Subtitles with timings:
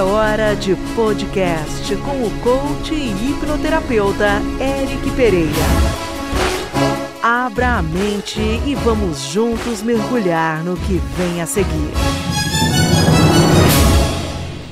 [0.00, 5.50] É hora de podcast com o coach e hipnoterapeuta Eric Pereira.
[7.22, 11.92] Abra a mente e vamos juntos mergulhar no que vem a seguir.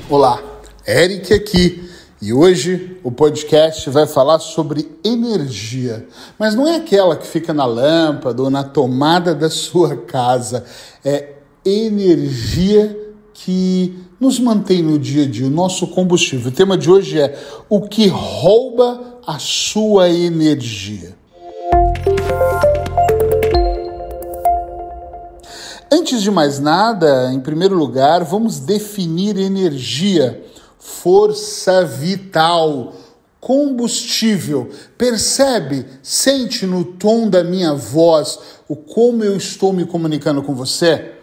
[0.09, 0.41] Olá,
[0.87, 1.87] Eric aqui.
[2.19, 6.07] E hoje o podcast vai falar sobre energia,
[6.39, 10.65] mas não é aquela que fica na lâmpada ou na tomada da sua casa,
[11.05, 13.08] é energia
[13.43, 16.51] que nos mantém no dia a dia, o nosso combustível.
[16.51, 17.37] O tema de hoje é
[17.69, 21.17] o que rouba a sua energia.
[25.89, 30.43] Antes de mais nada, em primeiro lugar, vamos definir energia
[30.77, 32.93] força vital,
[33.39, 34.69] combustível.
[34.97, 41.18] Percebe, sente no tom da minha voz o como eu estou me comunicando com você?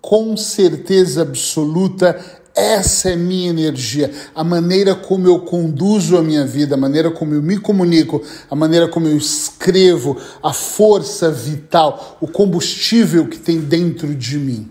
[0.00, 2.18] Com certeza absoluta,
[2.58, 7.34] essa é minha energia, a maneira como eu conduzo a minha vida, a maneira como
[7.34, 13.60] eu me comunico, a maneira como eu escrevo, a força vital, o combustível que tem
[13.60, 14.68] dentro de mim.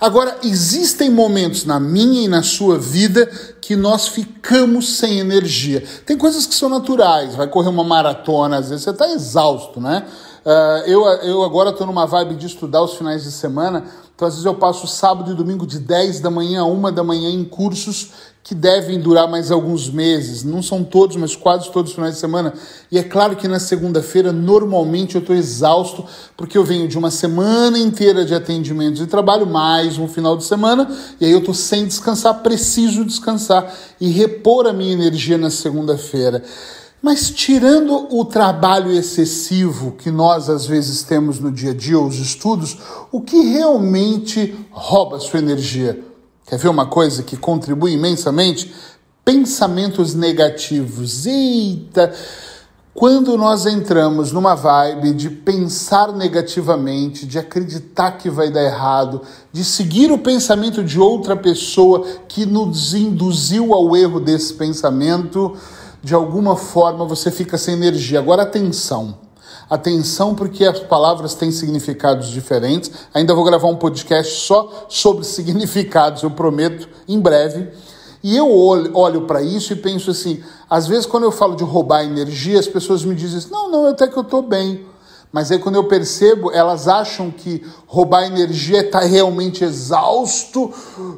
[0.00, 3.26] Agora, existem momentos na minha e na sua vida
[3.60, 5.84] que nós ficamos sem energia.
[6.04, 10.04] Tem coisas que são naturais, vai correr uma maratona, às vezes você está exausto, né?
[10.44, 14.34] Uh, eu, eu agora estou numa vibe de estudar os finais de semana, então às
[14.34, 17.44] vezes eu passo sábado e domingo de 10 da manhã a 1 da manhã em
[17.44, 18.10] cursos
[18.42, 20.42] que devem durar mais alguns meses.
[20.42, 22.54] Não são todos, mas quase todos os finais de semana.
[22.90, 26.04] E é claro que na segunda-feira, normalmente, eu estou exausto,
[26.36, 30.44] porque eu venho de uma semana inteira de atendimentos e trabalho, mais um final de
[30.44, 35.50] semana, e aí eu estou sem descansar, preciso descansar e repor a minha energia na
[35.50, 36.42] segunda-feira.
[37.02, 42.16] Mas tirando o trabalho excessivo que nós às vezes temos no dia a dia, os
[42.16, 42.76] estudos,
[43.10, 45.98] o que realmente rouba sua energia?
[46.46, 48.74] Quer ver uma coisa que contribui imensamente?
[49.24, 51.24] Pensamentos negativos.
[51.24, 52.12] Eita!
[52.92, 59.64] Quando nós entramos numa vibe de pensar negativamente, de acreditar que vai dar errado, de
[59.64, 65.56] seguir o pensamento de outra pessoa que nos induziu ao erro desse pensamento,
[66.02, 68.18] de alguma forma você fica sem energia.
[68.18, 69.18] Agora, atenção.
[69.68, 72.90] Atenção, porque as palavras têm significados diferentes.
[73.14, 77.68] Ainda vou gravar um podcast só sobre significados, eu prometo, em breve.
[78.22, 81.64] E eu olho, olho para isso e penso assim: às vezes, quando eu falo de
[81.64, 84.86] roubar energia, as pessoas me dizem assim, não, não, até que eu estou bem.
[85.32, 90.72] Mas aí, quando eu percebo, elas acham que roubar energia é estar tá realmente exausto,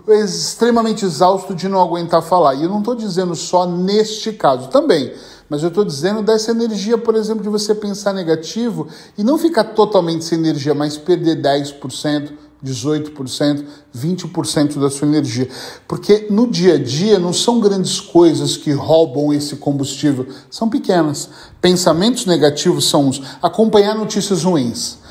[0.06, 2.54] extremamente exausto de não aguentar falar.
[2.54, 5.14] E eu não estou dizendo só neste caso, também.
[5.48, 9.64] Mas eu estou dizendo dessa energia, por exemplo, de você pensar negativo e não ficar
[9.64, 12.32] totalmente sem energia, mas perder 10%,
[12.64, 13.64] 18%,
[13.96, 15.48] 20% da sua energia.
[15.86, 21.28] Porque no dia a dia não são grandes coisas que roubam esse combustível, são pequenas.
[21.60, 23.22] Pensamentos negativos são uns.
[23.42, 25.02] Acompanhar notícias ruins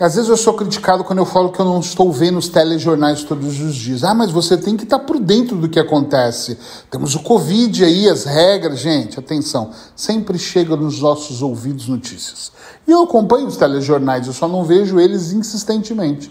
[0.00, 3.22] às vezes eu sou criticado quando eu falo que eu não estou vendo os telejornais
[3.22, 4.02] todos os dias.
[4.02, 6.58] Ah, mas você tem que estar por dentro do que acontece.
[6.90, 8.80] Temos o Covid aí, as regras.
[8.80, 12.50] Gente, atenção, sempre chega nos nossos ouvidos notícias.
[12.88, 16.28] E eu acompanho os telejornais, eu só não vejo eles insistentemente.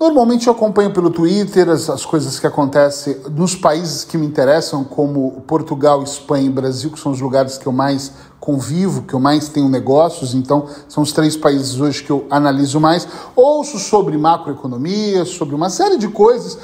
[0.00, 4.82] Normalmente eu acompanho pelo Twitter as, as, coisas que acontecem nos países que me interessam,
[4.82, 9.20] como Portugal, Espanha e Brasil, que são os lugares que eu mais convivo, que eu
[9.20, 13.06] mais tenho negócios, então são os três países hoje que eu analiso mais.
[13.36, 16.56] Ouço sobre macroeconomia, sobre uma série de coisas,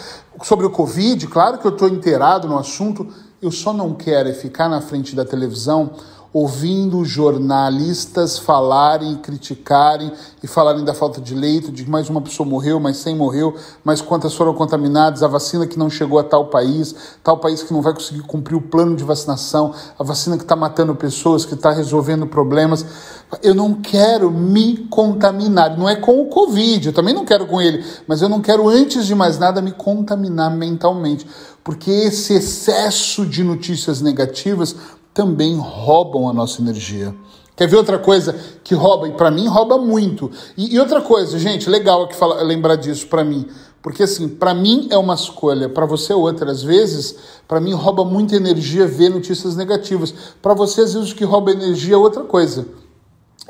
[0.43, 3.07] sobre o Covid, claro que eu estou inteirado no assunto,
[3.43, 5.91] eu só não quero é ficar na frente da televisão
[6.37, 12.47] ouvindo jornalistas falarem, criticarem e falarem da falta de leito, de que mais uma pessoa
[12.47, 16.49] morreu, mais 100 morreu, mais quantas foram contaminadas, a vacina que não chegou a tal
[16.49, 20.43] país, tal país que não vai conseguir cumprir o plano de vacinação, a vacina que
[20.43, 22.85] está matando pessoas, que está resolvendo problemas.
[23.43, 27.63] Eu não quero me contaminar, não é com o Covid, eu também não quero com
[27.63, 31.27] ele, mas eu não quero, antes de mais nada, me contaminar mentalmente,
[31.65, 34.77] porque esse excesso de notícias negativas
[35.17, 37.15] também roubam a nossa energia.
[37.57, 39.09] Quer ver outra coisa que rouba?
[39.09, 40.31] E para mim rouba muito.
[40.59, 43.47] E, e, outra coisa, gente, legal aqui fala, lembrar disso para mim.
[43.81, 47.17] Porque assim, para mim é uma escolha, para você outras vezes,
[47.49, 50.13] para mim rouba muita energia ver notícias negativas.
[50.43, 52.67] Para você às vezes o que rouba energia é outra coisa.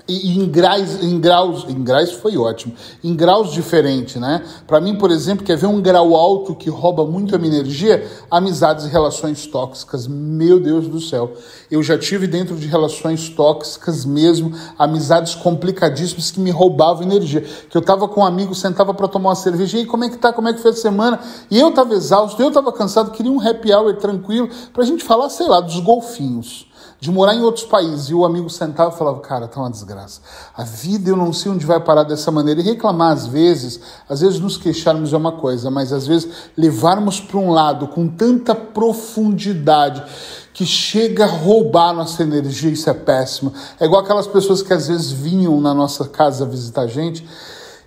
[0.09, 4.41] E em graus, em graus, em graus foi ótimo, em graus diferentes, né?
[4.67, 8.07] Para mim, por exemplo, quer ver um grau alto que rouba muito a minha energia?
[8.31, 10.07] Amizades e relações tóxicas.
[10.07, 11.33] Meu Deus do céu.
[11.69, 17.41] Eu já tive dentro de relações tóxicas mesmo, amizades complicadíssimas que me roubavam energia.
[17.41, 20.09] Que eu tava com um amigo, sentava para tomar uma cerveja, e aí, como é
[20.09, 20.33] que tá?
[20.33, 21.19] Como é que foi a semana?
[21.51, 25.31] E eu tava exausto, eu tava cansado, queria um happy hour tranquilo pra gente falar,
[25.31, 26.66] sei lá, dos golfinhos
[26.99, 28.07] de morar em outros países.
[28.07, 30.21] E o amigo sentava e falava, cara, tá uma desgraça.
[30.57, 32.61] A vida eu não sei onde vai parar dessa maneira.
[32.61, 37.21] E reclamar às vezes, às vezes nos queixarmos é uma coisa, mas às vezes levarmos
[37.21, 40.03] para um lado com tanta profundidade
[40.53, 43.53] que chega a roubar nossa energia, isso é péssimo.
[43.79, 47.27] É igual aquelas pessoas que às vezes vinham na nossa casa visitar a gente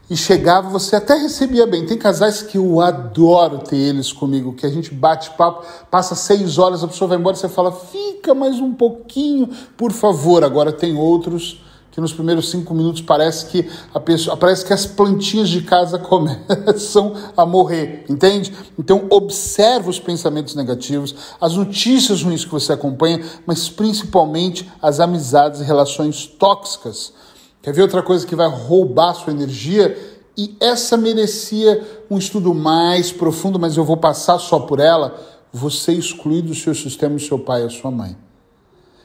[0.09, 1.85] e chegava, você até recebia bem.
[1.85, 6.57] Tem casais que eu adoro ter eles comigo, que a gente bate papo, passa seis
[6.57, 9.47] horas, a pessoa vai embora, você fala, fica mais um pouquinho,
[9.77, 10.43] por favor.
[10.43, 11.61] Agora tem outros
[11.91, 15.99] que nos primeiros cinco minutos parece que a pessoa, parece que as plantinhas de casa
[15.99, 18.53] começam a morrer, entende?
[18.77, 25.61] Então observa os pensamentos negativos, as notícias ruins que você acompanha, mas principalmente as amizades
[25.61, 27.13] e relações tóxicas
[27.61, 29.97] Quer ver outra coisa que vai roubar sua energia?
[30.37, 35.19] E essa merecia um estudo mais profundo, mas eu vou passar só por ela.
[35.51, 38.15] Você exclui do seu sistema o seu pai e a sua mãe.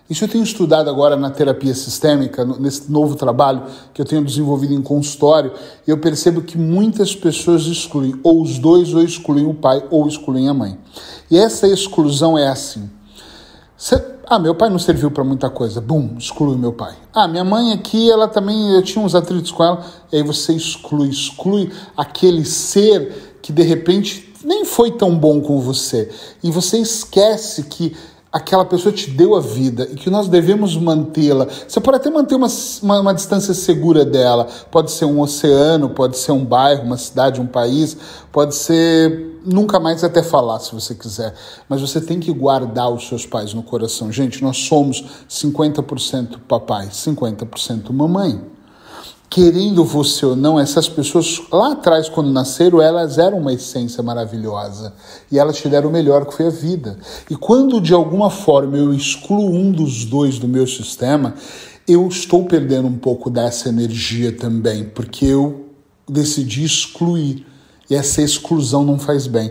[0.08, 3.64] Isso eu tenho estudado agora na terapia sistêmica, nesse novo trabalho
[3.94, 5.52] que eu tenho desenvolvido em consultório,
[5.86, 10.06] e eu percebo que muitas pessoas excluem ou os dois, ou excluem o pai, ou
[10.06, 10.78] excluem a mãe.
[11.30, 12.90] E essa exclusão é assim.
[13.76, 15.80] Você ah, meu pai não serviu para muita coisa.
[15.80, 16.94] Bum, exclui meu pai.
[17.12, 19.84] Ah, minha mãe aqui, ela também, eu tinha uns atritos com ela.
[20.12, 25.60] E aí você exclui, exclui aquele ser que de repente nem foi tão bom com
[25.60, 26.10] você.
[26.42, 27.96] E você esquece que
[28.34, 31.46] aquela pessoa te deu a vida e que nós devemos mantê-la.
[31.68, 32.48] Você pode até manter uma,
[32.82, 34.48] uma, uma, distância segura dela.
[34.72, 37.96] Pode ser um oceano, pode ser um bairro, uma cidade, um país,
[38.32, 41.32] pode ser nunca mais até falar, se você quiser.
[41.68, 44.10] Mas você tem que guardar os seus pais no coração.
[44.10, 48.53] Gente, nós somos 50% papai, 50% mamãe
[49.34, 54.92] querendo você ou não, essas pessoas lá atrás, quando nasceram, elas eram uma essência maravilhosa
[55.28, 56.96] e elas te deram o melhor que foi a vida.
[57.28, 61.34] E quando de alguma forma eu excluo um dos dois do meu sistema,
[61.88, 65.64] eu estou perdendo um pouco dessa energia também, porque eu
[66.08, 67.44] decidi excluir
[67.90, 69.50] e essa exclusão não faz bem.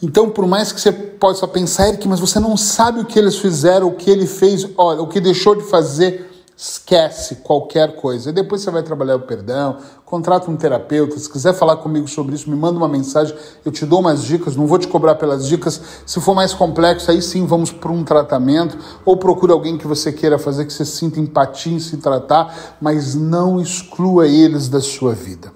[0.00, 3.36] Então, por mais que você possa pensar, Eric, mas você não sabe o que eles
[3.36, 8.30] fizeram, o que ele fez, olha, o que deixou de fazer esquece qualquer coisa.
[8.30, 11.16] E depois você vai trabalhar o perdão, contrata um terapeuta.
[11.16, 14.56] Se quiser falar comigo sobre isso, me manda uma mensagem, eu te dou umas dicas,
[14.56, 15.80] não vou te cobrar pelas dicas.
[16.04, 20.10] Se for mais complexo, aí sim vamos para um tratamento, ou procura alguém que você
[20.10, 25.14] queira fazer, que você sinta empatia em se tratar, mas não exclua eles da sua
[25.14, 25.52] vida.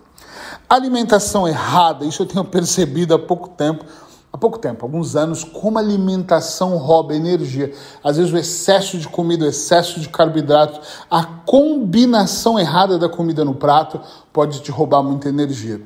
[0.69, 3.85] Alimentação errada, isso eu tenho percebido há pouco tempo
[4.33, 7.73] há pouco tempo, alguns anos, como a alimentação rouba energia.
[8.03, 10.81] Às vezes o excesso de comida, o excesso de carboidrato,
[11.11, 14.01] a combinação errada da comida no prato
[14.33, 15.83] pode te roubar muita energia.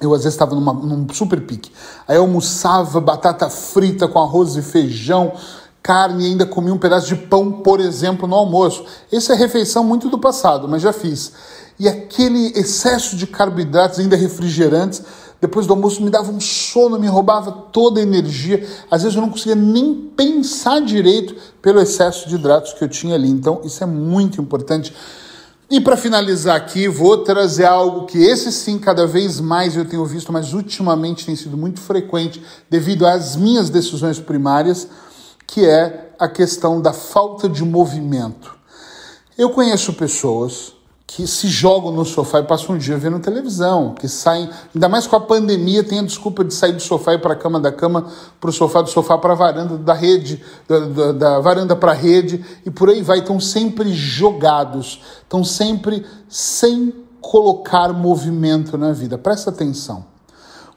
[0.00, 1.70] Eu às vezes estava num super pique.
[2.08, 5.34] Aí eu almoçava batata frita com arroz e feijão,
[5.82, 8.86] carne e ainda comia um pedaço de pão, por exemplo, no almoço.
[9.12, 11.32] Essa é refeição muito do passado, mas já fiz.
[11.78, 15.02] E aquele excesso de carboidratos, ainda refrigerantes,
[15.40, 18.66] depois do almoço me dava um sono, me roubava toda a energia.
[18.90, 23.14] Às vezes eu não conseguia nem pensar direito pelo excesso de hidratos que eu tinha
[23.14, 23.28] ali.
[23.28, 24.94] Então, isso é muito importante.
[25.70, 30.04] E para finalizar aqui, vou trazer algo que esse sim, cada vez mais eu tenho
[30.04, 34.88] visto, mas ultimamente tem sido muito frequente devido às minhas decisões primárias,
[35.46, 38.54] que é a questão da falta de movimento.
[39.38, 40.74] Eu conheço pessoas
[41.12, 45.08] que se jogam no sofá e passam um dia vendo televisão, que saem, ainda mais
[45.08, 47.72] com a pandemia, tem a desculpa de sair do sofá e para a cama, da
[47.72, 48.06] cama
[48.40, 51.90] para o sofá, do sofá para a varanda, da rede, da, da, da varanda para
[51.90, 53.18] a rede, e por aí vai.
[53.18, 59.18] Estão sempre jogados, estão sempre sem colocar movimento na vida.
[59.18, 60.09] Presta atenção.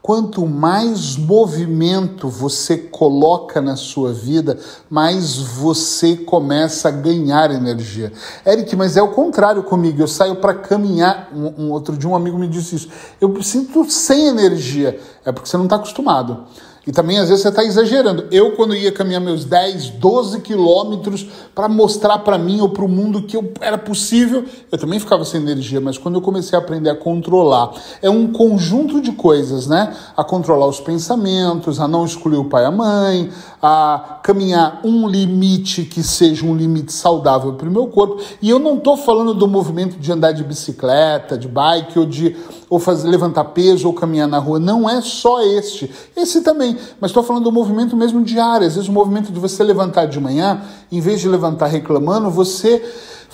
[0.04, 4.58] Quanto mais movimento você coloca na sua vida,
[4.90, 8.12] mais você começa a ganhar energia.
[8.46, 10.02] Eric, mas é o contrário comigo.
[10.02, 11.30] Eu saio para caminhar.
[11.34, 12.90] Um, um, outro dia um amigo me disse isso.
[13.18, 15.00] Eu sinto sem energia.
[15.24, 16.44] É porque você não está acostumado.
[16.86, 18.26] E também às vezes você está exagerando.
[18.30, 22.88] Eu, quando ia caminhar meus 10, 12 quilômetros para mostrar para mim ou para o
[22.88, 25.80] mundo que eu, era possível, eu também ficava sem energia.
[25.80, 27.72] Mas quando eu comecei a aprender a controlar,
[28.02, 29.94] é um conjunto de coisas, né?
[30.16, 33.30] A controlar os pensamentos, a não excluir o pai e a mãe,
[33.62, 38.20] a caminhar um limite que seja um limite saudável para o meu corpo.
[38.42, 42.36] E eu não estou falando do movimento de andar de bicicleta, de bike ou de
[42.68, 44.58] ou fazer levantar peso ou caminhar na rua.
[44.58, 45.90] Não é só este.
[46.16, 46.73] Esse também.
[47.00, 48.66] Mas estou falando do movimento mesmo diário.
[48.66, 52.82] Às vezes o movimento de você levantar de manhã, em vez de levantar reclamando, você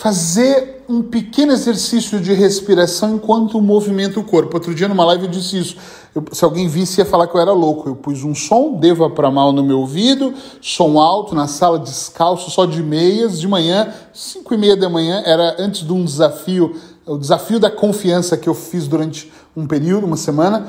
[0.00, 4.56] fazer um pequeno exercício de respiração enquanto movimenta o corpo.
[4.56, 5.76] Outro dia numa live eu disse isso.
[6.14, 7.88] Eu, se alguém visse ia falar que eu era louco.
[7.88, 12.50] Eu pus um som, deva para mal no meu ouvido, som alto na sala descalço,
[12.50, 16.75] só de meias, de manhã, cinco e meia da manhã, era antes de um desafio,
[17.06, 20.66] o desafio da confiança que eu fiz durante um período, uma semana.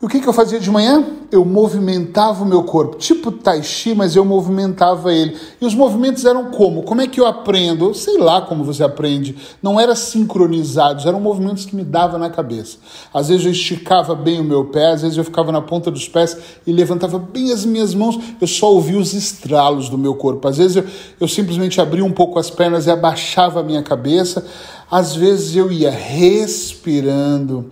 [0.00, 1.04] E o que, que eu fazia de manhã?
[1.28, 5.36] Eu movimentava o meu corpo, tipo tai chi, mas eu movimentava ele.
[5.60, 6.84] E os movimentos eram como?
[6.84, 7.92] Como é que eu aprendo?
[7.92, 9.36] Sei lá como você aprende.
[9.60, 12.78] Não era sincronizados, eram movimentos que me dava na cabeça.
[13.12, 16.08] Às vezes eu esticava bem o meu pé, às vezes eu ficava na ponta dos
[16.08, 18.16] pés e levantava bem as minhas mãos.
[18.40, 20.46] Eu só ouvia os estralos do meu corpo.
[20.46, 20.84] Às vezes eu,
[21.20, 24.46] eu simplesmente abria um pouco as pernas e abaixava a minha cabeça.
[24.88, 27.68] Às vezes eu ia respirando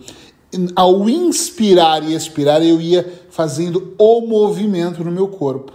[0.75, 5.73] ao inspirar e expirar, eu ia fazendo o movimento no meu corpo.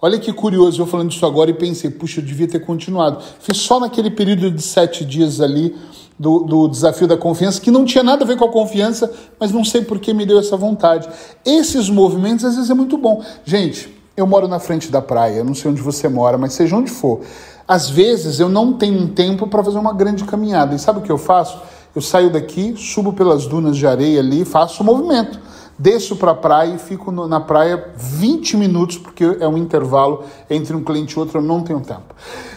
[0.00, 3.22] Olha que curioso, eu falando isso agora e pensei, puxa, eu devia ter continuado.
[3.38, 5.76] Fiz só naquele período de sete dias ali
[6.18, 9.52] do, do desafio da confiança, que não tinha nada a ver com a confiança, mas
[9.52, 11.08] não sei por que me deu essa vontade.
[11.44, 13.22] Esses movimentos às vezes é muito bom.
[13.44, 16.90] Gente, eu moro na frente da praia, não sei onde você mora, mas seja onde
[16.90, 17.20] for.
[17.66, 20.74] Às vezes eu não tenho um tempo para fazer uma grande caminhada.
[20.74, 21.60] E sabe o que eu faço?
[21.94, 25.38] Eu saio daqui, subo pelas dunas de areia ali, faço o movimento.
[25.78, 30.24] Desço para a praia e fico no, na praia 20 minutos, porque é um intervalo
[30.48, 32.14] entre um cliente e outro, eu não tenho tempo.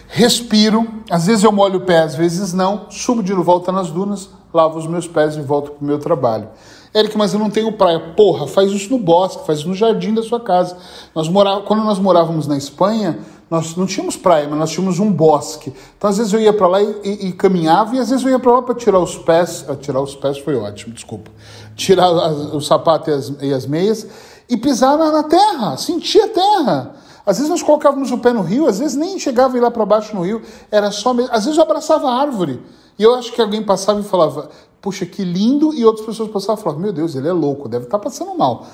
[0.08, 4.30] Respiro, às vezes eu molho o pé, às vezes não, subo de volta nas dunas,
[4.54, 6.48] lavo os meus pés e volto para o meu trabalho.
[6.96, 8.00] Eric, mas eu não tenho praia.
[8.15, 10.77] Porra, faz isso no bosque, faz isso no jardim da sua casa.
[11.13, 15.11] Nós morava, quando nós morávamos na Espanha, nós não tínhamos praia, mas nós tínhamos um
[15.11, 15.71] bosque.
[15.97, 18.31] Então, às vezes eu ia para lá e, e, e, caminhava, e às vezes eu
[18.31, 19.65] ia para lá para tirar os pés.
[19.67, 21.29] Ah, tirar os pés foi ótimo, desculpa.
[21.75, 24.07] Tirar o sapato e as, e as, meias
[24.47, 26.95] e pisar na, na terra, sentir a terra.
[27.25, 30.15] Às vezes nós colocávamos o pé no rio, às vezes nem chegava lá para baixo
[30.15, 31.13] no rio, era só.
[31.31, 32.61] Às vezes eu abraçava a árvore.
[32.97, 34.49] E eu acho que alguém passava e falava,
[34.81, 37.85] puxa, que lindo, e outras pessoas passavam e falavam, meu Deus, ele é louco, deve
[37.85, 38.65] estar tá passando mal.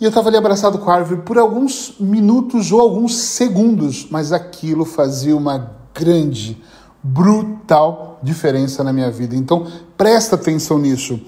[0.00, 4.32] E eu estava ali abraçado com a árvore por alguns minutos ou alguns segundos, mas
[4.32, 6.60] aquilo fazia uma grande,
[7.02, 9.36] brutal diferença na minha vida.
[9.36, 11.20] Então, presta atenção nisso.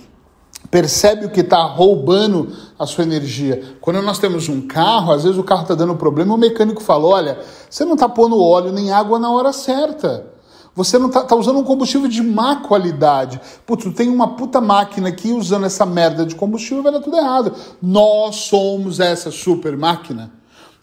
[0.68, 3.76] Percebe o que está roubando a sua energia.
[3.80, 7.06] Quando nós temos um carro, às vezes o carro está dando problema, o mecânico fala:
[7.06, 7.38] olha,
[7.70, 10.35] você não está pondo óleo nem água na hora certa.
[10.76, 13.40] Você não tá, tá, usando um combustível de má qualidade.
[13.64, 17.16] Putz, tu tem uma puta máquina aqui usando essa merda de combustível, vai dar tudo
[17.16, 17.54] errado.
[17.80, 20.30] Nós somos essa super máquina.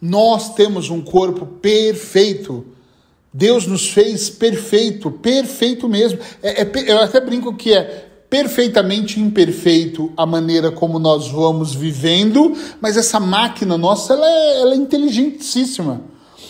[0.01, 2.65] Nós temos um corpo perfeito.
[3.31, 6.17] Deus nos fez perfeito, perfeito mesmo.
[6.41, 12.51] É, é, eu até brinco que é perfeitamente imperfeito a maneira como nós vamos vivendo,
[12.81, 16.01] mas essa máquina nossa ela é, ela é inteligentíssima.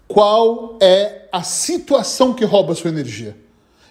[0.07, 3.37] qual é a situação que rouba a sua energia.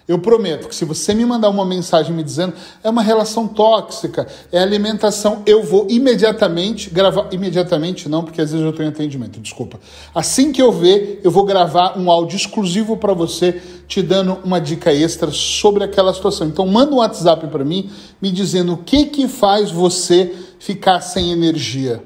[0.07, 2.53] Eu prometo que se você me mandar uma mensagem me dizendo
[2.83, 7.27] é uma relação tóxica, é alimentação, eu vou imediatamente gravar.
[7.31, 9.79] Imediatamente não, porque às vezes eu tenho atendimento, desculpa.
[10.13, 14.59] Assim que eu ver, eu vou gravar um áudio exclusivo para você, te dando uma
[14.59, 16.47] dica extra sobre aquela situação.
[16.47, 17.89] Então manda um WhatsApp para mim,
[18.21, 22.03] me dizendo o que que faz você ficar sem energia.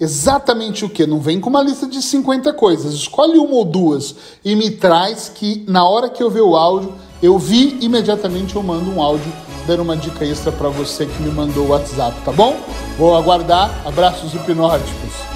[0.00, 1.06] Exatamente o que?
[1.06, 2.94] Não vem com uma lista de 50 coisas.
[2.94, 6.94] Escolhe uma ou duas e me traz que na hora que eu ver o áudio
[7.22, 9.32] eu vi, imediatamente eu mando um áudio
[9.66, 12.56] dando uma dica extra para você que me mandou o WhatsApp, tá bom?
[12.96, 13.70] Vou aguardar.
[13.84, 15.27] Abraços hipnóticos.